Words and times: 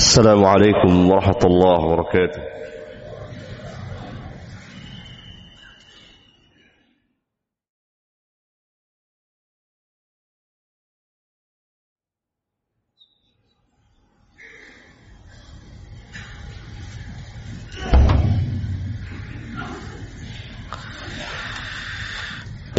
السلام 0.00 0.44
عليكم 0.44 1.10
ورحمة 1.10 1.42
الله 1.44 1.78
وبركاته. 1.84 2.42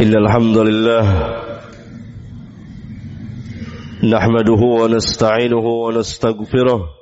إن 0.00 0.14
الحمد 0.14 0.58
لله 0.58 1.04
نحمده 4.14 4.62
ونستعينه 4.80 5.66
ونستغفره 5.84 7.01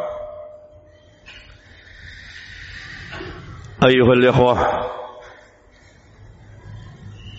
Ayuhal 3.81 4.29
ikhwah 4.29 4.61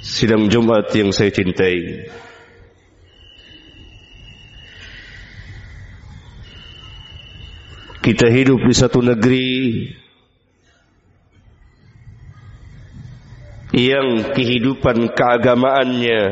Sidang 0.03 0.51
Jumat 0.51 0.91
yang 0.91 1.15
saya 1.15 1.31
cintai. 1.31 2.11
Kita 8.03 8.27
hidup 8.27 8.59
di 8.67 8.75
satu 8.75 8.99
negeri 8.99 9.87
Yang 13.71 14.35
kehidupan 14.35 15.15
keagamaannya 15.15 16.23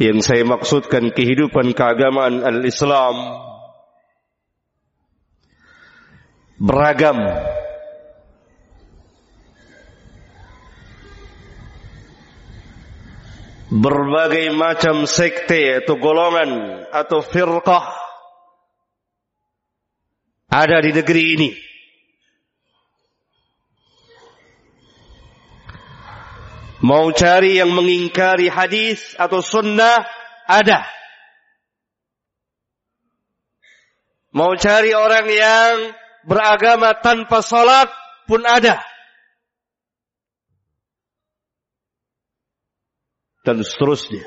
Yang 0.00 0.18
saya 0.24 0.48
maksudkan 0.48 1.12
kehidupan 1.12 1.76
keagamaan 1.76 2.40
al-Islam 2.40 3.47
beragam 6.58 7.18
berbagai 13.70 14.50
macam 14.52 15.06
sekte 15.06 15.80
atau 15.80 15.94
golongan 16.02 16.82
atau 16.90 17.22
firqah 17.22 17.86
ada 20.50 20.82
di 20.82 20.90
negeri 20.90 21.24
ini 21.38 21.50
Mau 26.78 27.10
cari 27.10 27.58
yang 27.58 27.74
mengingkari 27.74 28.46
hadis 28.46 29.18
atau 29.18 29.42
sunnah 29.42 30.06
ada. 30.46 30.86
Mau 34.30 34.54
cari 34.54 34.94
orang 34.94 35.26
yang 35.26 35.74
beragama 36.26 36.96
tanpa 36.98 37.44
salat 37.44 37.90
pun 38.26 38.42
ada. 38.42 38.82
Dan 43.46 43.64
seterusnya. 43.64 44.26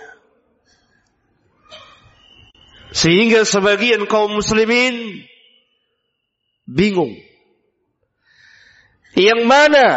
Sehingga 2.91 3.47
sebagian 3.47 4.03
kaum 4.09 4.35
muslimin 4.35 5.23
bingung. 6.67 7.15
Yang 9.15 9.41
mana 9.47 9.87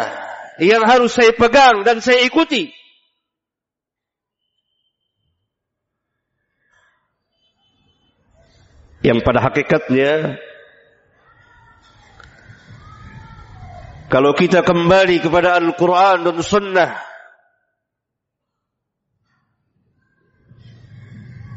yang 0.59 0.83
harus 0.87 1.15
saya 1.15 1.35
pegang 1.35 1.83
dan 1.83 1.99
saya 1.99 2.23
ikuti. 2.23 2.71
Yang 9.03 9.21
pada 9.21 9.39
hakikatnya 9.43 10.39
kalau 14.11 14.37
kita 14.37 14.61
kembali 14.61 15.17
kepada 15.23 15.57
Al-Quran 15.57 16.25
dan 16.25 16.37
Sunnah 16.45 16.91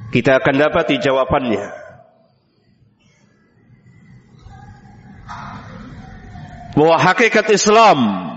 kita 0.08 0.40
akan 0.40 0.54
dapati 0.56 0.96
jawabannya. 0.96 1.86
Bahwa 6.78 6.94
hakikat 6.94 7.50
Islam 7.50 8.28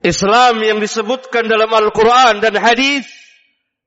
Islam 0.00 0.64
yang 0.64 0.80
disebutkan 0.80 1.44
dalam 1.44 1.68
Al-Quran 1.68 2.40
dan 2.40 2.56
hadis, 2.56 3.04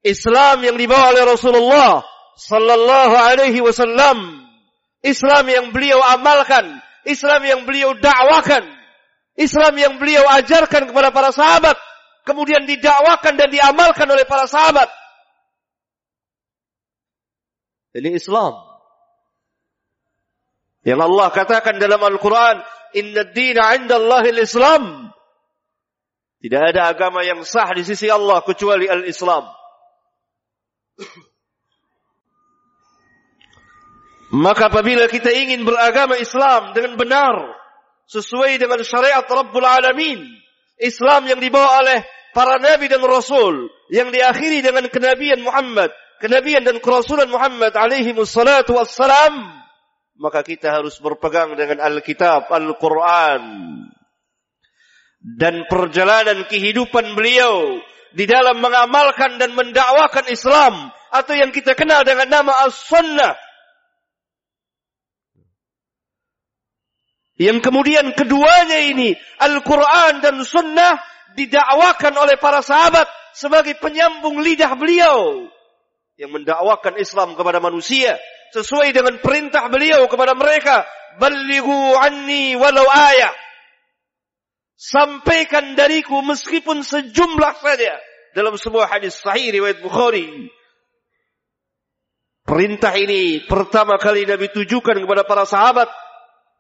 Islam 0.06 0.62
yang 0.62 0.78
dibawa 0.78 1.10
oleh 1.10 1.26
Rasulullah 1.26 2.06
Sallallahu 2.38 3.16
Alaihi 3.18 3.66
Wasallam, 3.66 4.46
Islam 5.02 5.46
yang 5.50 5.66
beliau 5.74 5.98
amalkan, 6.06 6.83
Islam 7.04 7.42
yang 7.44 7.62
beliau 7.68 7.96
dakwakan, 8.00 8.64
Islam 9.36 9.74
yang 9.76 9.94
beliau 10.00 10.24
ajarkan 10.40 10.90
kepada 10.90 11.10
para 11.12 11.32
sahabat, 11.36 11.76
kemudian 12.24 12.64
didakwakan 12.64 13.34
dan 13.36 13.50
diamalkan 13.52 14.08
oleh 14.08 14.24
para 14.24 14.48
sahabat. 14.48 14.88
Ini 17.94 18.18
Islam. 18.18 18.58
Yang 20.84 21.00
Allah 21.00 21.28
katakan 21.32 21.80
dalam 21.80 22.02
Al-Quran, 22.02 22.60
Inna 22.94 23.26
dina 23.26 23.74
inda 23.74 23.98
Allahil 23.98 24.42
Islam. 24.42 25.10
Tidak 26.44 26.62
ada 26.76 26.92
agama 26.92 27.24
yang 27.24 27.42
sah 27.48 27.72
di 27.72 27.88
sisi 27.88 28.12
Allah 28.12 28.44
kecuali 28.44 28.86
al-Islam. 28.86 29.48
Maka 34.34 34.74
apabila 34.74 35.06
kita 35.06 35.30
ingin 35.30 35.62
beragama 35.62 36.18
Islam 36.18 36.74
dengan 36.74 36.98
benar, 36.98 37.54
sesuai 38.10 38.58
dengan 38.58 38.82
syariat 38.82 39.22
Rabbul 39.22 39.62
Alamin, 39.62 40.26
Islam 40.82 41.30
yang 41.30 41.38
dibawa 41.38 41.86
oleh 41.86 42.02
para 42.34 42.58
nabi 42.58 42.90
dan 42.90 43.06
rasul, 43.06 43.70
yang 43.94 44.10
diakhiri 44.10 44.66
dengan 44.66 44.90
kenabian 44.90 45.38
Muhammad, 45.46 45.94
kenabian 46.18 46.66
dan 46.66 46.82
kerasulan 46.82 47.30
Muhammad 47.30 47.78
alaihi 47.78 48.10
wassalatu 48.18 48.74
wassalam, 48.74 49.54
maka 50.18 50.42
kita 50.42 50.82
harus 50.82 50.98
berpegang 50.98 51.54
dengan 51.54 51.78
Alkitab, 51.86 52.50
Al-Quran, 52.50 53.44
dan 55.38 55.70
perjalanan 55.70 56.50
kehidupan 56.50 57.14
beliau 57.14 57.78
di 58.18 58.26
dalam 58.26 58.58
mengamalkan 58.66 59.38
dan 59.38 59.54
mendakwakan 59.54 60.26
Islam 60.26 60.90
atau 61.14 61.34
yang 61.38 61.54
kita 61.54 61.78
kenal 61.78 62.02
dengan 62.02 62.30
nama 62.34 62.66
As-Sunnah. 62.66 63.53
Yang 67.34 67.66
kemudian 67.66 68.14
keduanya 68.14 68.80
ini 68.94 69.18
Al-Quran 69.42 70.22
dan 70.22 70.38
Sunnah 70.46 71.02
didakwakan 71.34 72.14
oleh 72.14 72.38
para 72.38 72.62
sahabat 72.62 73.10
sebagai 73.34 73.74
penyambung 73.82 74.38
lidah 74.38 74.78
beliau 74.78 75.50
yang 76.14 76.30
mendakwakan 76.30 76.94
Islam 77.02 77.34
kepada 77.34 77.58
manusia 77.58 78.22
sesuai 78.54 78.94
dengan 78.94 79.18
perintah 79.18 79.66
beliau 79.66 80.06
kepada 80.06 80.38
mereka 80.38 80.86
balighu 81.18 81.98
anni 81.98 82.54
walau 82.54 82.86
ayat 82.86 83.34
sampaikan 84.78 85.74
dariku 85.74 86.22
meskipun 86.22 86.86
sejumlah 86.86 87.54
saja 87.58 87.98
dalam 88.38 88.58
sebuah 88.58 88.90
hadis 88.90 89.18
sahih 89.18 89.54
riwayat 89.54 89.80
Bukhari. 89.80 90.52
Perintah 92.44 92.92
ini 93.00 93.40
pertama 93.48 93.96
kali 93.96 94.28
Nabi 94.28 94.52
tujukan 94.52 95.00
kepada 95.00 95.24
para 95.24 95.48
sahabat. 95.48 95.88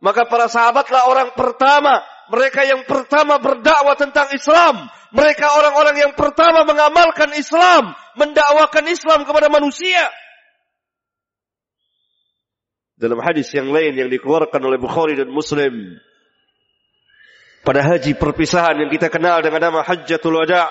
Maka 0.03 0.27
para 0.27 0.51
sahabatlah 0.51 1.07
orang 1.07 1.31
pertama. 1.31 2.03
Mereka 2.27 2.67
yang 2.67 2.83
pertama 2.83 3.39
berdakwah 3.39 3.95
tentang 3.95 4.27
Islam. 4.35 4.91
Mereka 5.15 5.47
orang-orang 5.47 5.95
yang 5.95 6.13
pertama 6.19 6.67
mengamalkan 6.67 7.31
Islam. 7.39 7.95
Mendakwakan 8.19 8.83
Islam 8.91 9.23
kepada 9.23 9.47
manusia. 9.47 10.11
Dalam 12.99 13.23
hadis 13.23 13.47
yang 13.55 13.71
lain 13.71 13.95
yang 13.95 14.11
dikeluarkan 14.11 14.59
oleh 14.59 14.75
Bukhari 14.75 15.15
dan 15.15 15.31
Muslim 15.31 15.97
pada 17.63 17.79
haji 17.79 18.19
perpisahan 18.19 18.75
yang 18.75 18.91
kita 18.91 19.07
kenal 19.07 19.39
dengan 19.39 19.71
nama 19.71 19.87
Hajjatul 19.87 20.35
Wada. 20.35 20.67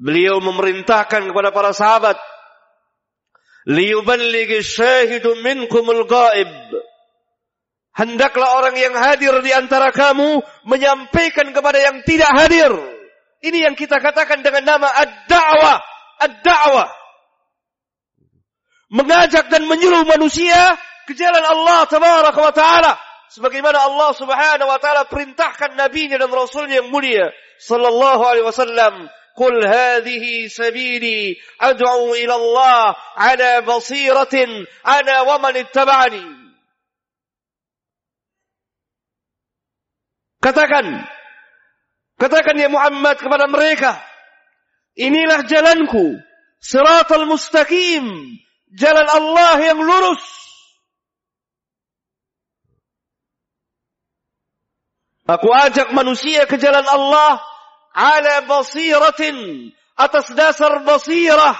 Beliau 0.00 0.40
memerintahkan 0.40 1.28
kepada 1.28 1.52
para 1.52 1.76
sahabat 1.76 2.16
liyuballighi 3.68 4.64
syahidu 4.64 5.38
minkumul 5.44 6.08
ghaib 6.08 6.50
hendaklah 7.97 8.61
orang 8.61 8.77
yang 8.77 8.93
hadir 8.93 9.33
di 9.41 9.51
antara 9.51 9.89
kamu 9.89 10.41
menyampaikan 10.69 11.49
kepada 11.49 11.81
yang 11.81 12.05
tidak 12.05 12.29
hadir 12.37 12.71
ini 13.41 13.65
yang 13.65 13.73
kita 13.73 13.97
katakan 13.97 14.45
dengan 14.45 14.77
nama 14.77 14.89
ad-da'wah 14.89 15.77
ad-da'wah 16.21 16.89
mengajak 18.93 19.49
dan 19.51 19.67
menyuruh 19.67 20.07
manusia 20.07 20.77
ke 21.09 21.13
jalan 21.17 21.43
Allah 21.43 21.89
tabaraka 21.89 22.39
wa 22.39 22.53
taala 22.53 22.93
sebagaimana 23.33 23.83
Allah 23.83 24.09
Subhanahu 24.15 24.69
wa 24.69 24.79
taala 24.79 25.09
perintahkan 25.09 25.75
nabinya 25.75 26.21
dan 26.21 26.31
rasulnya 26.31 26.79
yang 26.83 26.89
mulia 26.93 27.33
sallallahu 27.59 28.21
alaihi 28.23 28.47
wasallam 28.47 29.09
قل 29.37 29.53
هذه 29.53 30.49
سبيلي 30.49 31.37
أدعو 31.61 32.13
إلى 32.17 32.35
الله 32.35 32.95
على 33.17 33.61
بصيرة 33.61 34.33
أنا 34.81 35.21
ومن 35.21 35.53
اتبعني 35.57 36.40
Katakan, 40.42 41.06
katakan 42.18 42.58
ya 42.58 42.66
Muhammad 42.66 43.14
kepada 43.14 43.46
mereka, 43.46 43.94
inilah 44.98 45.46
jalanku, 45.46 46.18
siratal 46.58 47.30
mustaqim, 47.30 48.02
jalan 48.74 49.06
Allah 49.06 49.54
yang 49.62 49.78
lurus. 49.78 50.42
Aku 55.30 55.54
ajak 55.54 55.94
manusia 55.94 56.50
ke 56.50 56.58
jalan 56.58 56.82
Allah 56.82 57.38
ala 57.94 58.42
basiratin 58.42 59.70
atas 59.94 60.26
dasar 60.34 60.82
basirah. 60.82 61.54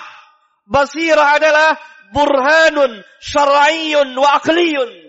Basirah 0.66 1.38
adalah 1.38 1.78
burhanun 2.10 3.06
syar'iyyun 3.22 4.18
wa 4.18 4.42
aqliyun. 4.42 5.01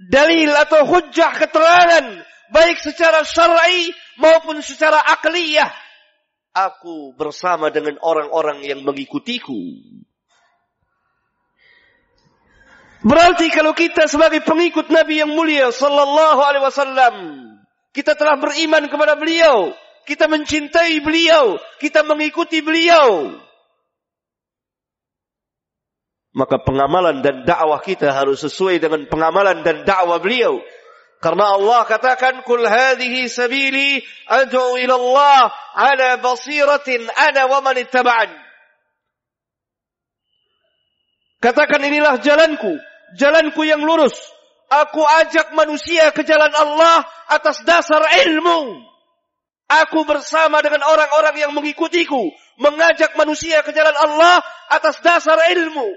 Dalil 0.00 0.48
atau 0.56 0.88
hujjah 0.88 1.36
keterangan 1.36 2.24
baik 2.48 2.80
secara 2.80 3.20
syar'i 3.20 3.92
maupun 4.16 4.64
secara 4.64 4.96
akliyah. 5.12 5.68
Aku 6.56 7.12
bersama 7.14 7.68
dengan 7.68 8.00
orang-orang 8.00 8.64
yang 8.64 8.80
mengikutiku. 8.80 9.60
Berarti 13.00 13.48
kalau 13.52 13.72
kita 13.76 14.08
sebagai 14.08 14.44
pengikut 14.44 14.92
Nabi 14.92 15.24
yang 15.24 15.32
mulia 15.32 15.72
sallallahu 15.72 16.40
alaihi 16.40 16.64
wasallam 16.64 17.16
kita 17.90 18.14
telah 18.14 18.38
beriman 18.38 18.86
kepada 18.86 19.18
beliau. 19.18 19.74
Kita 20.06 20.30
mencintai 20.30 21.02
beliau. 21.02 21.58
Kita 21.82 22.06
mengikuti 22.06 22.62
beliau. 22.62 23.34
Maka 26.30 26.62
pengamalan 26.62 27.26
dan 27.26 27.42
dakwah 27.42 27.82
kita 27.82 28.14
harus 28.14 28.38
sesuai 28.46 28.78
dengan 28.78 29.02
pengamalan 29.10 29.66
dan 29.66 29.82
dakwah 29.82 30.22
beliau. 30.22 30.62
Karena 31.20 31.58
Allah 31.58 31.84
katakan, 31.84 32.46
Kul 32.46 32.64
hadhihi 32.64 33.26
sabili 33.26 34.00
ad'u 34.30 34.78
ila 34.78 34.94
Allah 34.94 35.40
ala 35.74 36.08
basiratin 36.22 37.04
ana 37.12 37.50
wa 37.50 37.60
man 37.60 37.76
ittaba'an. 37.76 38.30
Katakan 41.42 41.82
inilah 41.82 42.22
jalanku. 42.22 42.78
Jalanku 43.18 43.66
yang 43.66 43.82
lurus. 43.82 44.14
Aku 44.70 45.02
ajak 45.02 45.50
manusia 45.58 46.14
ke 46.14 46.22
jalan 46.22 46.52
Allah 46.54 47.02
atas 47.26 47.58
dasar 47.66 48.06
ilmu. 48.28 48.86
Aku 49.66 50.06
bersama 50.06 50.62
dengan 50.62 50.86
orang-orang 50.86 51.36
yang 51.42 51.52
mengikutiku. 51.52 52.30
Mengajak 52.60 53.18
manusia 53.18 53.66
ke 53.66 53.74
jalan 53.74 53.96
Allah 53.98 54.46
atas 54.70 55.02
dasar 55.02 55.36
ilmu. 55.58 55.90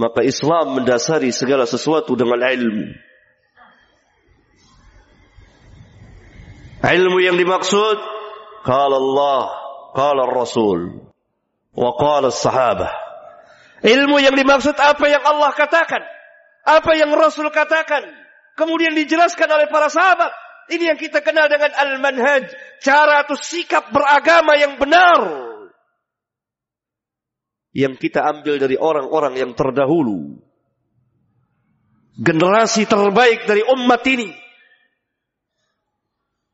Maka 0.00 0.24
Islam 0.24 0.80
mendasari 0.80 1.28
segala 1.28 1.68
sesuatu 1.68 2.16
dengan 2.16 2.40
ilmu. 2.40 2.96
Ilmu 6.80 7.18
yang 7.20 7.36
dimaksud, 7.36 8.00
kala 8.64 8.96
Allah, 8.96 9.44
kala 9.92 10.24
Rasul, 10.24 11.04
wa 11.76 11.90
kala 12.00 12.32
sahabah. 12.32 12.88
Ilmu 13.84 14.16
yang 14.24 14.32
dimaksud 14.32 14.72
apa 14.80 15.04
yang 15.04 15.20
Allah 15.20 15.52
katakan. 15.52 16.00
Apa 16.64 16.96
yang 16.96 17.12
Rasul 17.12 17.52
katakan. 17.52 18.08
Kemudian 18.56 18.96
dijelaskan 18.96 19.52
oleh 19.52 19.68
para 19.68 19.92
sahabat. 19.92 20.32
Ini 20.72 20.96
yang 20.96 20.98
kita 21.00 21.20
kenal 21.20 21.52
dengan 21.52 21.76
al-manhaj. 21.76 22.48
Cara 22.80 23.20
atau 23.24 23.36
sikap 23.36 23.92
beragama 23.92 24.56
yang 24.56 24.80
benar. 24.80 25.49
Yang 27.70 28.08
kita 28.08 28.26
ambil 28.26 28.58
dari 28.58 28.74
orang-orang 28.74 29.38
yang 29.38 29.52
terdahulu. 29.54 30.42
Generasi 32.18 32.84
terbaik 32.90 33.46
dari 33.46 33.62
umat 33.64 34.02
ini. 34.10 34.30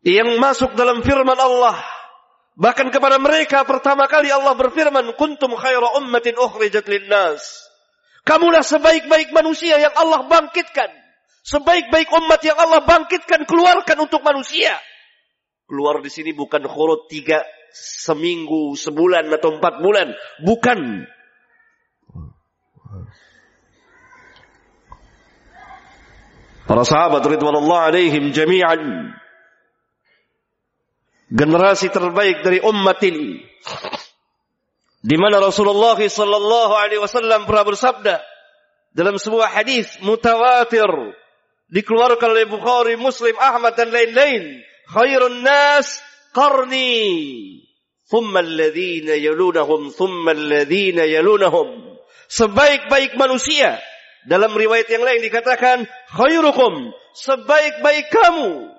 Yang 0.06 0.38
masuk 0.38 0.70
dalam 0.78 1.02
firman 1.02 1.34
Allah 1.34 1.96
Bahkan 2.56 2.88
kepada 2.88 3.20
mereka 3.20 3.68
pertama 3.68 4.08
kali 4.08 4.32
Allah 4.32 4.56
berfirman, 4.56 5.12
"Kuntum 5.20 5.52
khaira 5.60 6.00
ummatin 6.00 6.40
ukhrijat 6.40 6.88
linnas." 6.88 7.44
Kamulah 8.24 8.64
sebaik-baik 8.64 9.30
manusia 9.36 9.76
yang 9.76 9.92
Allah 9.92 10.24
bangkitkan. 10.24 10.88
Sebaik-baik 11.46 12.10
umat 12.10 12.40
yang 12.42 12.58
Allah 12.58 12.82
bangkitkan 12.82 13.44
keluarkan 13.44 14.02
untuk 14.02 14.24
manusia. 14.24 14.72
Keluar 15.68 16.00
di 16.00 16.10
sini 16.10 16.32
bukan 16.32 16.64
khurut 16.64 17.06
tiga 17.12 17.44
seminggu, 17.76 18.72
sebulan 18.78 19.28
atau 19.28 19.60
empat 19.60 19.74
bulan. 19.84 20.08
Bukan. 20.40 21.04
Para 26.66 26.82
sahabat 26.82 27.22
ridwanullah 27.22 27.94
alaihim 27.94 28.34
jami'an 28.34 29.14
generasi 31.30 31.90
terbaik 31.90 32.42
dari 32.42 32.58
umat 32.62 32.98
ini. 33.06 33.42
Di 35.06 35.14
mana 35.14 35.38
Rasulullah 35.38 35.94
sallallahu 35.94 36.72
alaihi 36.74 36.98
wasallam 36.98 37.46
pernah 37.46 37.62
bersabda 37.62 38.16
dalam 38.90 39.14
sebuah 39.14 39.54
hadis 39.54 39.86
mutawatir 40.02 40.90
dikeluarkan 41.70 42.28
oleh 42.34 42.46
Bukhari, 42.50 42.94
Muslim, 42.98 43.34
Ahmad 43.38 43.78
dan 43.78 43.94
lain-lain, 43.94 44.62
khairun 44.90 45.46
nas 45.46 46.02
qarni, 46.34 47.62
thumma 48.10 48.40
alladhina 48.42 49.14
yalunahum, 49.18 49.92
thumma 49.92 50.32
alladhina 50.32 51.04
yalunahum. 51.06 51.98
Sebaik-baik 52.26 53.14
manusia 53.14 53.78
dalam 54.26 54.50
riwayat 54.50 54.90
yang 54.90 55.06
lain 55.06 55.22
dikatakan 55.22 55.86
khairukum, 56.10 56.90
sebaik-baik 57.14 58.10
kamu 58.10 58.76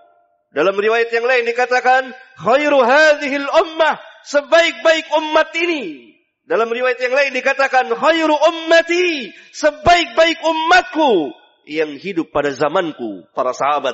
dalam 0.57 0.73
riwayat 0.73 1.11
yang 1.11 1.27
lain 1.27 1.43
dikatakan 1.45 2.15
khairu 2.39 2.79
hadhil 2.81 3.45
ummah, 3.45 3.99
sebaik-baik 4.23 5.05
umat 5.19 5.51
ini. 5.53 6.15
Dalam 6.47 6.71
riwayat 6.71 6.97
yang 7.03 7.11
lain 7.11 7.35
dikatakan 7.35 7.91
khairu 7.91 8.31
ummati, 8.31 9.35
sebaik-baik 9.51 10.39
umatku 10.41 11.35
yang 11.67 11.99
hidup 11.99 12.31
pada 12.31 12.55
zamanku, 12.55 13.27
para 13.35 13.51
sahabat. 13.51 13.93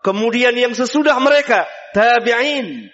Kemudian 0.00 0.56
yang 0.56 0.72
sesudah 0.72 1.20
mereka, 1.20 1.68
tabi'in. 1.92 2.88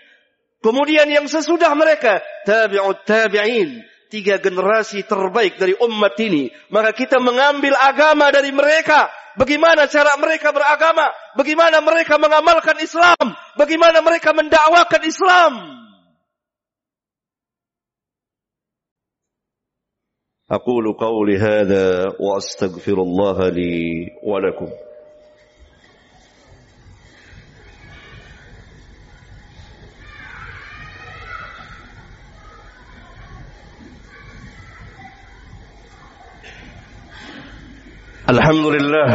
Kemudian 0.61 1.09
yang 1.09 1.25
sesudah 1.25 1.73
mereka, 1.73 2.21
tabi'ut 2.45 3.01
tabi'in. 3.05 3.81
Tiga 4.11 4.37
generasi 4.43 5.07
terbaik 5.07 5.55
dari 5.55 5.71
umat 5.79 6.19
ini. 6.19 6.51
Maka 6.67 6.91
kita 6.91 7.17
mengambil 7.23 7.79
agama 7.79 8.27
dari 8.27 8.51
mereka 8.51 9.07
Bagaimana 9.39 9.87
cara 9.87 10.19
mereka 10.19 10.51
beragama? 10.51 11.07
Bagaimana 11.39 11.79
mereka 11.79 12.19
mengamalkan 12.19 12.75
Islam? 12.83 13.31
Bagaimana 13.55 14.03
mereka 14.03 14.35
mendakwakan 14.35 15.03
Islam? 15.07 15.53
أقول 20.51 20.99
قولي 20.99 21.39
هذا 21.39 22.19
وأستغفر 22.19 22.97
الله 22.99 23.37
لي 23.55 24.11
ولكم 24.19 24.67
الحمد 38.36 38.66
لله 38.76 39.08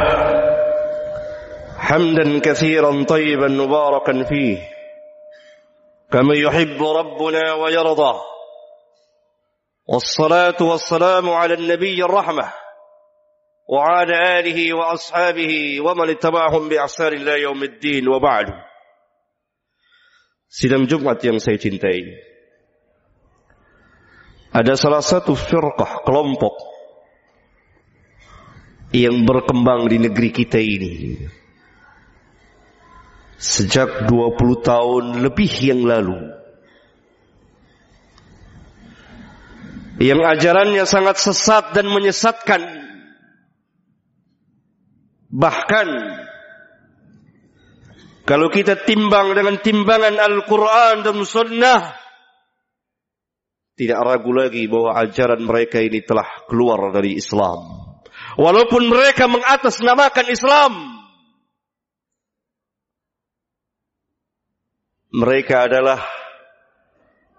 حمدا 1.77 2.39
كثيرا 2.39 3.03
طيبا 3.03 3.47
مباركا 3.47 4.23
فيه 4.23 4.57
كما 6.11 6.35
يحب 6.35 6.79
ربنا 6.83 7.53
ويرضى 7.53 8.13
والصلاة 9.87 10.59
والسلام 10.61 11.29
على 11.29 11.53
النبي 11.53 12.05
الرحمة 12.05 12.53
وعلى 13.69 14.39
آله 14.39 14.73
وأصحابه 14.73 15.81
ومن 15.81 16.09
اتبعهم 16.09 16.69
بإحسان 16.69 17.13
الله 17.13 17.35
يوم 17.35 17.63
الدين 17.63 18.07
وبعد 18.07 18.47
Sidang 20.51 20.83
Jumat 20.83 21.23
yang 21.23 21.39
saya 21.39 21.55
cintai. 21.55 22.11
Ada 24.51 24.75
salah 24.75 24.99
satu 24.99 25.31
firqah, 25.31 26.03
kelompok 26.03 26.59
yang 28.91 29.23
berkembang 29.23 29.87
di 29.87 29.97
negeri 29.99 30.29
kita 30.31 30.59
ini. 30.59 31.15
Sejak 33.41 34.05
20 34.05 34.37
tahun 34.61 35.03
lebih 35.25 35.51
yang 35.65 35.81
lalu. 35.87 36.19
Yang 39.97 40.21
ajarannya 40.37 40.83
sangat 40.85 41.17
sesat 41.17 41.73
dan 41.73 41.89
menyesatkan. 41.89 42.61
Bahkan 45.31 45.87
kalau 48.27 48.47
kita 48.53 48.85
timbang 48.85 49.33
dengan 49.33 49.57
timbangan 49.59 50.15
Al-Quran 50.21 50.95
dan 51.01 51.17
Sunnah, 51.25 51.81
tidak 53.73 53.99
ragu 54.05 54.29
lagi 54.29 54.69
bahwa 54.69 54.93
ajaran 54.93 55.41
mereka 55.41 55.81
ini 55.81 56.05
telah 56.05 56.45
keluar 56.45 56.93
dari 56.93 57.17
Islam. 57.17 57.80
Walaupun 58.39 58.87
mereka 58.87 59.27
mengatasnamakan 59.27 60.27
Islam, 60.31 60.73
mereka 65.11 65.67
adalah 65.67 65.99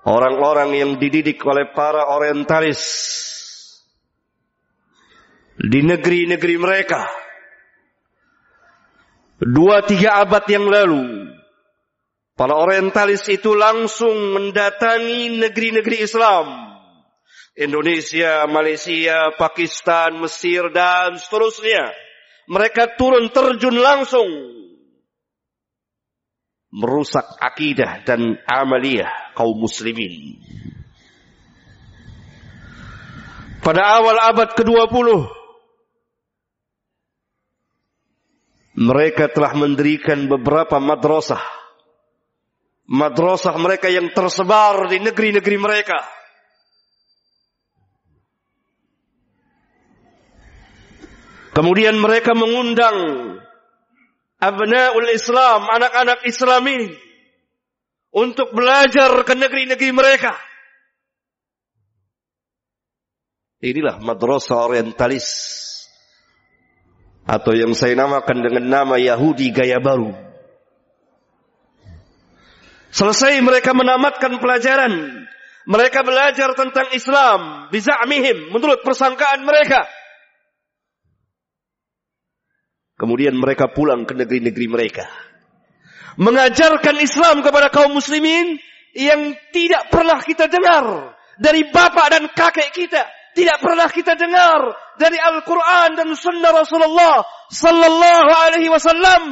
orang-orang 0.05 0.77
yang 0.77 0.91
dididik 1.01 1.41
oleh 1.49 1.73
para 1.73 2.13
orientalis 2.13 2.81
di 5.57 5.81
negeri-negeri 5.81 6.57
mereka 6.61 7.23
dua 9.43 9.83
tiga 9.83 10.23
abad 10.23 10.45
yang 10.47 10.71
lalu, 10.71 11.35
para 12.39 12.55
orientalis 12.55 13.27
itu 13.27 13.53
langsung 13.59 14.15
mendatangi 14.39 15.43
negeri-negeri 15.43 16.07
Islam. 16.07 16.72
Indonesia, 17.53 18.49
Malaysia, 18.49 19.29
Pakistan, 19.37 20.17
Mesir, 20.17 20.73
dan 20.73 21.21
seterusnya. 21.21 21.93
Mereka 22.49 22.97
turun 22.97 23.29
terjun 23.29 23.77
langsung. 23.77 24.29
Merusak 26.73 27.37
akidah 27.37 28.01
dan 28.09 28.41
amaliyah 28.49 29.37
kaum 29.37 29.61
muslimin. 29.61 30.41
Pada 33.61 34.01
awal 34.01 34.17
abad 34.33 34.57
ke-20, 34.57 35.09
mereka 38.81 39.29
telah 39.29 39.53
mendirikan 39.53 40.27
beberapa 40.27 40.81
madrasah. 40.81 41.45
Madrasah 42.89 43.55
mereka 43.61 43.93
yang 43.93 44.11
tersebar 44.11 44.89
di 44.89 44.99
negeri-negeri 44.99 45.57
mereka. 45.61 46.22
Kemudian 51.53 52.01
mereka 52.01 52.33
mengundang 52.33 52.97
abnaul 54.41 55.09
Islam, 55.13 55.69
anak-anak 55.69 56.25
Islam 56.25 56.63
ini 56.65 56.91
untuk 58.13 58.57
belajar 58.57 59.13
ke 59.25 59.35
negeri-negeri 59.37 59.93
mereka. 59.93 60.33
Inilah 63.63 64.03
madrasah 64.03 64.59
orientalis 64.59 65.29
atau 67.23 67.55
yang 67.55 67.71
saya 67.79 67.95
namakan 67.95 68.43
dengan 68.43 68.65
nama 68.67 68.99
Yahudi 68.99 69.55
gaya 69.55 69.79
baru. 69.79 70.11
Selesai 72.93 73.39
mereka 73.41 73.73
menamatkan 73.73 74.37
pelajaran, 74.43 75.25
mereka 75.65 76.03
belajar 76.03 76.53
tentang 76.59 76.91
Islam 76.93 77.71
biza'mihim 77.71 78.51
menurut 78.51 78.83
persangkaan 78.85 79.47
mereka. 79.47 79.87
Kemudian 83.03 83.35
mereka 83.35 83.67
pulang 83.75 84.07
ke 84.07 84.15
negeri-negeri 84.15 84.67
mereka. 84.71 85.11
Mengajarkan 86.23 87.03
Islam 87.03 87.43
kepada 87.43 87.67
kaum 87.67 87.99
muslimin 87.99 88.63
yang 88.95 89.35
tidak 89.51 89.91
pernah 89.91 90.23
kita 90.23 90.47
dengar 90.47 91.19
dari 91.35 91.67
bapak 91.67 92.07
dan 92.15 92.23
kakek 92.31 92.71
kita 92.71 93.03
tidak 93.35 93.59
pernah 93.59 93.91
kita 93.91 94.15
dengar 94.15 94.77
dari 95.03 95.19
Al-Quran 95.19 95.99
dan 95.99 96.09
Sunnah 96.15 96.53
Rasulullah 96.55 97.27
Sallallahu 97.51 98.31
Alaihi 98.31 98.71
Wasallam. 98.71 99.25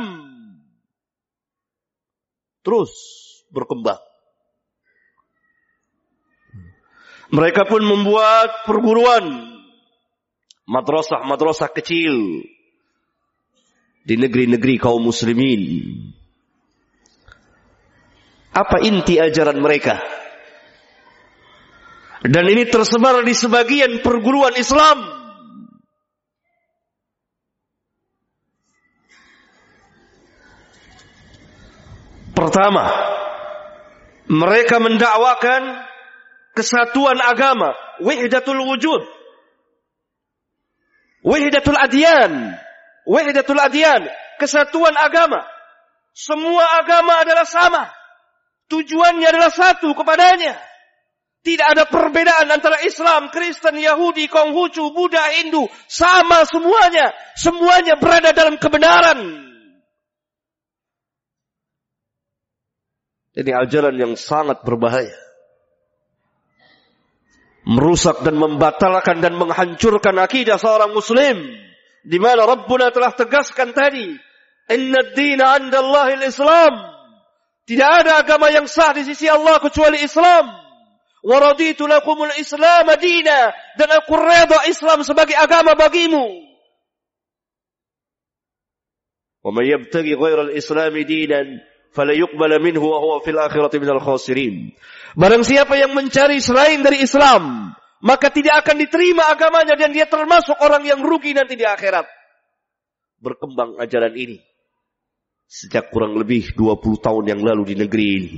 Terus 2.66 2.90
berkembang. 3.54 4.02
Mereka 7.30 7.70
pun 7.70 7.86
membuat 7.86 8.66
perguruan 8.66 9.54
madrasah-madrasah 10.66 11.70
kecil 11.70 12.42
di 14.04 14.14
negeri-negeri 14.16 14.74
kaum 14.80 15.04
muslimin. 15.04 15.62
Apa 18.50 18.82
inti 18.82 19.20
ajaran 19.20 19.62
mereka? 19.62 20.00
Dan 22.20 22.44
ini 22.52 22.68
tersebar 22.68 23.24
di 23.24 23.32
sebagian 23.32 24.04
perguruan 24.04 24.52
Islam. 24.58 25.20
Pertama, 32.36 32.88
mereka 34.28 34.80
mendakwakan 34.80 35.86
kesatuan 36.56 37.20
agama, 37.20 37.72
wahdatul 38.00 38.64
wujud. 38.64 39.02
Wahdatul 41.20 41.76
adyan, 41.76 42.56
wahdatul 43.10 43.58
adyan, 43.58 44.06
kesatuan 44.38 44.94
agama. 44.94 45.42
Semua 46.14 46.78
agama 46.78 47.26
adalah 47.26 47.46
sama. 47.46 47.90
Tujuannya 48.70 49.26
adalah 49.26 49.50
satu 49.50 49.90
kepadanya. 49.98 50.54
Tidak 51.40 51.66
ada 51.72 51.88
perbedaan 51.88 52.52
antara 52.52 52.84
Islam, 52.84 53.32
Kristen, 53.32 53.80
Yahudi, 53.80 54.28
Konghucu, 54.28 54.92
Buddha, 54.92 55.24
Hindu. 55.40 55.66
Sama 55.88 56.44
semuanya. 56.44 57.16
Semuanya 57.32 57.96
berada 57.96 58.30
dalam 58.36 58.60
kebenaran. 58.60 59.18
Ini 63.32 63.50
ajaran 63.56 63.96
yang 63.96 64.12
sangat 64.20 64.60
berbahaya. 64.68 65.16
Merusak 67.64 68.20
dan 68.20 68.36
membatalkan 68.36 69.24
dan 69.24 69.40
menghancurkan 69.40 70.20
akidah 70.20 70.60
seorang 70.60 70.92
muslim. 70.92 71.40
Di 72.00 72.16
mana 72.16 72.48
Rabbuna 72.48 72.88
telah 72.92 73.12
tegaskan 73.12 73.76
tadi. 73.76 74.16
Inna 74.70 75.00
dina 75.12 75.58
anda 75.58 75.82
Allahil 75.82 76.24
Islam. 76.24 76.72
Tidak 77.68 77.90
ada 78.02 78.22
agama 78.22 78.50
yang 78.50 78.66
sah 78.66 78.94
di 78.96 79.06
sisi 79.06 79.30
Allah 79.30 79.60
kecuali 79.62 80.02
Islam. 80.02 80.48
Waraditu 81.20 81.84
lakumul 81.84 82.32
Islam 82.40 82.88
dina 82.96 83.52
dan 83.76 83.88
aku 83.92 84.16
reda 84.16 84.64
Islam 84.64 85.04
sebagai 85.04 85.36
agama 85.36 85.76
bagimu. 85.76 86.48
Wa 89.40 89.50
man 89.52 89.64
yabtaghi 89.64 90.16
al-Islam 90.16 90.94
dinan 91.04 91.46
fala 91.92 92.12
yuqbala 92.12 92.60
minhu 92.60 92.84
wa 92.84 92.98
huwa 93.00 93.16
fil 93.24 93.36
akhirati 93.40 93.80
minal 93.80 94.00
khasirin. 94.00 94.72
Barang 95.16 95.42
siapa 95.42 95.76
yang 95.76 95.92
mencari 95.96 96.38
selain 96.38 96.84
dari 96.84 97.02
Islam, 97.02 97.74
maka 98.00 98.32
tidak 98.32 98.64
akan 98.64 98.76
diterima 98.80 99.28
agamanya 99.28 99.76
dan 99.76 99.92
dia 99.92 100.08
termasuk 100.08 100.56
orang 100.60 100.84
yang 100.88 101.00
rugi 101.04 101.36
nanti 101.36 101.56
di 101.56 101.64
akhirat. 101.68 102.08
Berkembang 103.20 103.76
ajaran 103.76 104.16
ini 104.16 104.40
sejak 105.50 105.90
kurang 105.90 106.14
lebih 106.16 106.54
20 106.56 107.04
tahun 107.04 107.24
yang 107.26 107.40
lalu 107.42 107.74
di 107.74 107.76
negeri 107.76 108.06
ini 108.16 108.34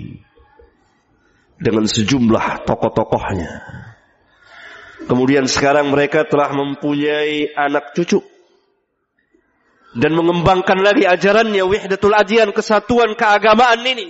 dengan 1.60 1.86
sejumlah 1.86 2.66
tokoh-tokohnya. 2.66 3.52
Kemudian 5.06 5.46
sekarang 5.46 5.92
mereka 5.92 6.26
telah 6.26 6.50
mempunyai 6.50 7.54
anak 7.54 7.94
cucu 7.94 8.22
dan 9.92 10.16
mengembangkan 10.16 10.80
lagi 10.80 11.04
ajarannya 11.04 11.62
wahdatul 11.62 12.16
adyan 12.16 12.50
kesatuan 12.50 13.12
keagamaan 13.12 13.84
ini. 13.84 14.06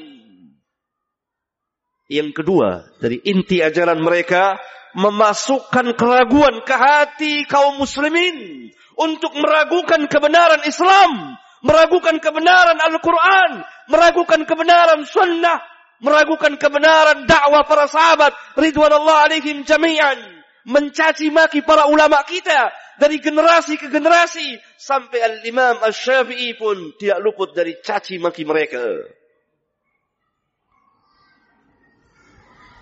Yang 2.13 2.45
kedua, 2.45 2.87
dari 3.01 3.19
inti 3.25 3.65
ajaran 3.65 3.99
mereka 3.99 4.61
memasukkan 4.93 5.97
keraguan 5.97 6.61
ke 6.65 6.75
hati 6.77 7.35
kaum 7.49 7.81
muslimin 7.81 8.69
untuk 8.97 9.33
meragukan 9.37 10.05
kebenaran 10.09 10.63
Islam, 10.69 11.37
meragukan 11.65 12.21
kebenaran 12.21 12.77
Al-Quran, 12.77 13.65
meragukan 13.89 14.41
kebenaran 14.45 15.05
sunnah, 15.09 15.61
meragukan 16.03 16.59
kebenaran 16.61 17.25
dakwah 17.25 17.65
para 17.65 17.89
sahabat 17.89 18.35
ridwanullah 18.59 19.31
alaihim 19.31 19.65
jami'an 19.65 20.43
mencaci 20.67 21.31
maki 21.31 21.63
para 21.63 21.91
ulama 21.91 22.23
kita 22.23 22.71
dari 22.99 23.19
generasi 23.19 23.79
ke 23.79 23.91
generasi 23.91 24.59
sampai 24.79 25.19
al-Imam 25.23 25.83
Asy-Syafi'i 25.83 26.55
pun 26.55 26.95
tidak 26.99 27.19
luput 27.19 27.51
dari 27.51 27.79
caci 27.83 28.19
maki 28.23 28.47
mereka. 28.47 28.83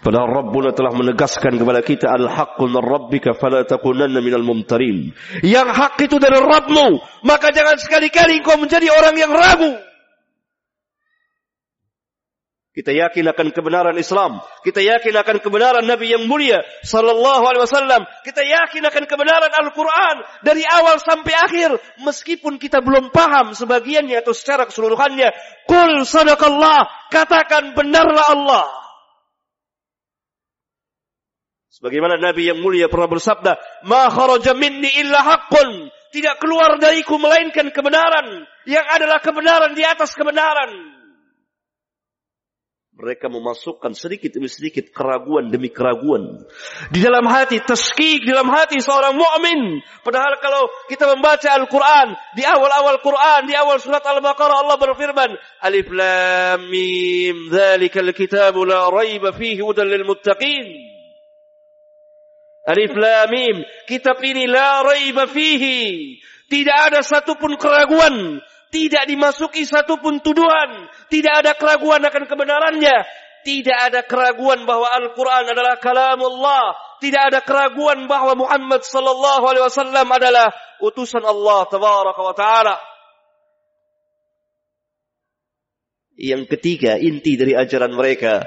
Padahal 0.00 0.33
Rabbuna 0.33 0.73
telah 0.73 0.97
menegaskan 0.97 1.61
kepada 1.61 1.85
kita 1.85 2.09
al-haqqu 2.09 2.64
min 2.64 2.80
rabbika 2.80 3.37
fala 3.37 3.69
takunanna 3.69 4.25
minal 4.25 4.40
mumtarin. 4.40 5.12
Yang 5.45 5.69
hak 5.76 6.00
itu 6.00 6.16
dari 6.16 6.40
Rabbmu, 6.40 7.21
maka 7.28 7.52
jangan 7.52 7.76
sekali-kali 7.76 8.40
engkau 8.40 8.57
menjadi 8.57 8.88
orang 8.88 9.14
yang 9.21 9.28
ragu. 9.28 9.76
Kita 12.71 12.97
yakin 12.97 13.28
akan 13.28 13.52
kebenaran 13.52 13.92
Islam. 14.00 14.40
Kita 14.64 14.80
yakin 14.80 15.12
akan 15.21 15.45
kebenaran 15.45 15.85
Nabi 15.85 16.16
yang 16.16 16.25
mulia 16.25 16.64
sallallahu 16.80 17.45
alaihi 17.45 17.69
wasallam. 17.69 18.09
Kita 18.25 18.40
yakin 18.40 18.80
akan 18.88 19.04
kebenaran 19.04 19.52
Al-Qur'an 19.52 20.25
dari 20.40 20.64
awal 20.64 20.97
sampai 20.97 21.35
akhir 21.35 21.76
meskipun 22.00 22.57
kita 22.57 22.80
belum 22.80 23.12
paham 23.12 23.52
sebagiannya 23.52 24.25
atau 24.25 24.33
secara 24.33 24.64
keseluruhannya. 24.64 25.28
Qul 25.69 26.09
sadaqallah, 26.09 27.12
katakan 27.12 27.76
benarlah 27.76 28.26
Allah. 28.33 28.79
Sebagaimana 31.80 32.20
Nabi 32.20 32.44
yang 32.44 32.60
mulia 32.60 32.92
pernah 32.92 33.08
bersabda, 33.08 33.56
"Ma 33.88 34.12
kharaja 34.12 34.52
minni 34.52 34.92
illa 35.00 35.25
haqqun." 35.25 35.88
Tidak 36.12 36.37
keluar 36.37 36.76
dariku 36.76 37.16
melainkan 37.16 37.72
kebenaran 37.72 38.44
yang 38.68 38.84
adalah 38.84 39.22
kebenaran 39.22 39.72
di 39.72 39.80
atas 39.80 40.12
kebenaran. 40.12 41.00
Mereka 43.00 43.32
memasukkan 43.32 43.96
sedikit 43.96 44.37
demi 44.37 44.50
sedikit 44.50 44.92
keraguan 44.92 45.49
demi 45.49 45.72
keraguan. 45.72 46.44
Di 46.92 47.00
dalam 47.00 47.25
hati, 47.25 47.64
teskik 47.64 48.26
di 48.26 48.28
dalam 48.28 48.52
hati 48.52 48.76
seorang 48.82 49.16
mukmin. 49.16 49.80
Padahal 50.04 50.37
kalau 50.37 50.68
kita 50.84 51.08
membaca 51.08 51.49
Al-Quran, 51.49 52.12
di 52.37 52.44
awal-awal 52.44 53.00
Quran, 53.00 53.49
di 53.49 53.56
awal 53.56 53.80
surat 53.80 54.04
Al-Baqarah 54.04 54.66
Allah 54.66 54.76
berfirman, 54.76 55.32
Alif 55.64 55.88
Lam 55.88 56.68
Mim, 56.68 57.49
Zalikal 57.49 58.12
kitabu 58.12 58.68
la 58.68 58.92
raiba 58.92 59.32
fihi 59.32 59.64
udan 59.64 59.88
lil 59.88 60.04
muttaqin. 60.04 60.89
Alif 62.70 62.94
Lam 62.94 63.26
Mim, 63.34 63.56
kitab 63.90 64.22
ini 64.22 64.46
la 64.46 64.86
raiba 64.86 65.26
fihi. 65.26 66.14
Tidak 66.46 66.78
ada 66.90 67.02
satupun 67.02 67.58
keraguan 67.58 68.38
tidak 68.70 69.10
dimasuki 69.10 69.66
satupun 69.66 70.22
tuduhan. 70.22 70.86
Tidak 71.10 71.42
ada 71.42 71.58
keraguan 71.58 72.06
akan 72.06 72.24
kebenarannya. 72.30 72.96
Tidak 73.42 73.78
ada 73.90 74.06
keraguan 74.06 74.62
bahwa 74.62 74.86
Al-Quran 74.86 75.50
adalah 75.50 75.82
kalamullah. 75.82 76.78
Tidak 77.02 77.34
ada 77.34 77.42
keraguan 77.42 78.06
bahwa 78.06 78.46
Muhammad 78.46 78.86
sallallahu 78.86 79.42
alaihi 79.42 79.66
wasallam 79.66 80.06
adalah 80.06 80.54
utusan 80.78 81.26
Allah 81.26 81.66
tabaraka 81.66 82.20
wa 82.22 82.34
taala. 82.36 82.76
Yang 86.14 86.52
ketiga, 86.54 87.00
inti 87.00 87.34
dari 87.34 87.56
ajaran 87.56 87.96
mereka 87.96 88.44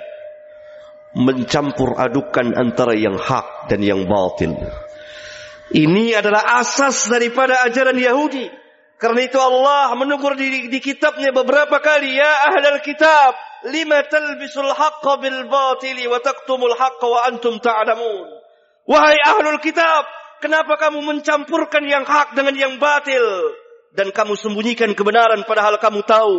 mencampur 1.13 1.98
adukan 1.98 2.58
antara 2.58 2.98
yang 2.98 3.17
hak 3.17 3.70
dan 3.70 3.82
yang 3.86 4.05
batil. 4.10 4.58
Ini 5.74 6.17
adalah 6.22 6.62
asas 6.62 7.10
daripada 7.10 7.65
ajaran 7.65 7.98
Yahudi. 7.98 8.46
Karena 8.98 9.25
itu 9.25 9.36
Allah 9.36 9.91
menegur 9.98 10.38
di, 10.38 10.70
di 10.70 10.79
kitabnya 10.79 11.34
beberapa 11.36 11.82
kali, 11.82 12.15
ya 12.15 12.32
ahlal 12.48 12.79
kitab, 12.79 13.36
lima 13.67 14.05
talbisul 14.08 14.72
haqqa 14.72 15.20
bil 15.20 15.50
batili 15.50 16.08
wa 16.08 16.24
taqtumul 16.24 16.77
haqqa 16.77 17.08
wa 17.10 17.20
antum 17.27 17.60
ta'lamun. 17.60 18.27
Wahai 18.88 19.20
ahlul 19.20 19.60
kitab, 19.60 20.08
kenapa 20.39 20.75
kamu 20.79 21.03
mencampurkan 21.03 21.84
yang 21.84 22.03
hak 22.03 22.36
dengan 22.36 22.55
yang 22.55 22.74
batil 22.79 23.24
dan 23.91 24.12
kamu 24.12 24.36
sembunyikan 24.39 24.91
kebenaran 24.96 25.43
padahal 25.47 25.80
kamu 25.80 25.99
tahu? 26.04 26.38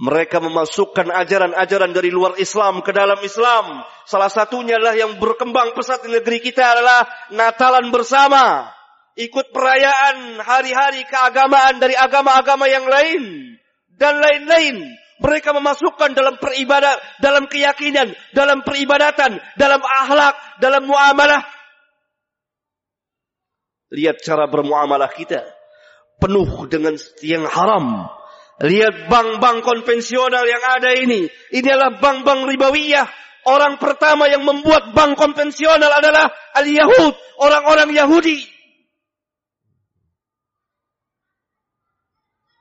Mereka 0.00 0.40
memasukkan 0.40 1.12
ajaran-ajaran 1.12 1.92
dari 1.92 2.08
luar 2.08 2.40
Islam 2.40 2.80
ke 2.80 2.88
dalam 2.88 3.20
Islam. 3.20 3.84
Salah 4.08 4.32
satunya 4.32 4.80
lah 4.80 4.96
yang 4.96 5.20
berkembang 5.20 5.76
pesat 5.76 6.00
di 6.00 6.08
negeri 6.08 6.40
kita 6.40 6.64
adalah 6.64 7.04
Natalan 7.36 7.92
bersama 7.92 8.64
ikut 9.20 9.52
perayaan 9.52 10.40
hari-hari 10.40 11.04
keagamaan 11.04 11.76
dari 11.76 11.92
agama-agama 11.92 12.64
yang 12.64 12.88
lain 12.88 13.54
dan 14.00 14.16
lain-lain. 14.16 14.88
Mereka 15.20 15.52
memasukkan 15.52 16.16
dalam 16.16 16.40
peribadat, 16.40 16.96
dalam 17.20 17.44
keyakinan, 17.44 18.16
dalam 18.32 18.64
peribadatan, 18.64 19.36
dalam 19.60 19.84
akhlak, 19.84 20.32
dalam 20.64 20.88
muamalah. 20.88 21.44
Lihat 23.92 24.24
cara 24.24 24.48
bermuamalah 24.48 25.12
kita. 25.12 25.44
Penuh 26.16 26.48
dengan 26.72 26.96
yang 27.20 27.44
haram. 27.44 28.08
Lihat 28.60 29.08
bank-bank 29.08 29.64
konvensional 29.64 30.44
yang 30.44 30.60
ada 30.60 30.92
ini. 30.92 31.24
Ini 31.48 31.68
adalah 31.72 31.96
bank-bank 31.96 32.44
ribawiyah. 32.44 33.08
Orang 33.48 33.80
pertama 33.80 34.28
yang 34.28 34.44
membuat 34.44 34.92
bank 34.92 35.16
konvensional 35.16 35.88
adalah 35.88 36.28
al-Yahud. 36.52 37.16
Orang-orang 37.40 37.88
Yahudi. 37.96 38.44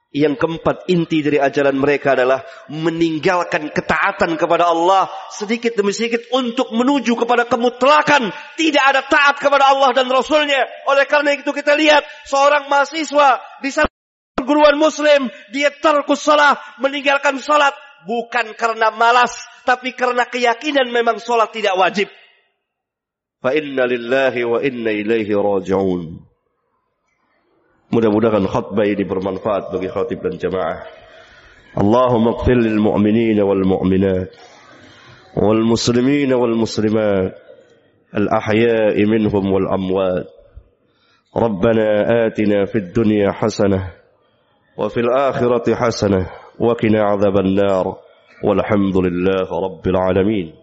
Yang 0.09 0.41
keempat 0.41 0.89
inti 0.89 1.21
dari 1.21 1.37
ajaran 1.37 1.77
mereka 1.77 2.17
adalah 2.17 2.41
meninggalkan 2.71 3.69
ketaatan 3.69 4.41
kepada 4.41 4.71
Allah 4.71 5.05
sedikit 5.29 5.77
demi 5.77 5.93
sedikit 5.93 6.25
untuk 6.33 6.71
menuju 6.73 7.13
kepada 7.13 7.45
kemutlakan. 7.45 8.31
Tidak 8.55 8.83
ada 8.87 9.03
taat 9.03 9.37
kepada 9.37 9.69
Allah 9.69 9.91
dan 9.93 10.07
Rasulnya. 10.07 10.63
Oleh 10.87 11.05
karena 11.05 11.35
itu 11.35 11.51
kita 11.51 11.75
lihat 11.75 12.07
seorang 12.25 12.71
mahasiswa 12.71 13.37
di 13.61 13.69
sana 13.69 13.98
perguruan 14.44 14.76
muslim. 14.76 15.32
Dia 15.54 15.72
terkus 15.72 16.20
salah, 16.20 16.60
meninggalkan 16.76 17.40
salat. 17.40 17.72
Bukan 18.04 18.52
karena 18.60 18.92
malas, 18.92 19.32
tapi 19.64 19.96
karena 19.96 20.28
keyakinan 20.28 20.92
memang 20.92 21.16
salat 21.16 21.48
tidak 21.56 21.72
wajib. 21.80 22.12
Fa 23.40 23.56
inna 23.56 23.88
lillahi 23.88 24.44
wa 24.44 24.60
inna 24.60 24.92
ilaihi 24.92 25.32
raji'un. 25.32 26.20
Mudah-mudahan 27.88 28.44
khutbah 28.44 28.84
ini 28.84 29.08
bermanfaat 29.08 29.72
bagi 29.72 29.88
khatib 29.88 30.20
dan 30.20 30.36
jamaah. 30.36 30.84
Allahumma 31.80 32.36
qfir 32.44 32.60
lil 32.60 32.76
mu'minina 32.76 33.40
wal 33.40 33.64
mu'minat 33.64 34.28
wal 35.40 35.64
muslimina 35.64 36.36
wal 36.36 36.52
muslimat 36.52 37.40
al 38.12 38.26
ahya'i 38.36 39.00
minhum 39.08 39.48
wal 39.48 39.68
amwat. 39.72 40.28
ربنا 41.34 41.86
آتنا 42.30 42.70
في 42.70 42.78
الدنيا 42.78 43.34
حسنة 43.42 43.97
وفي 44.79 44.99
الآخرة 44.99 45.75
حسنة 45.75 46.29
وقنا 46.59 47.03
عذاب 47.03 47.37
النار 47.37 47.97
والحمد 48.43 48.97
لله 48.97 49.47
رب 49.65 49.87
العالمين. 49.87 50.53